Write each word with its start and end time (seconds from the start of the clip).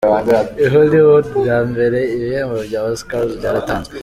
I 0.63 0.65
Hollywood, 0.73 1.25
bwa 1.39 1.57
mbere 1.69 1.99
ibihembo 2.15 2.57
bya 2.67 2.79
Oscars 2.89 3.29
byaratanzwe. 3.39 3.95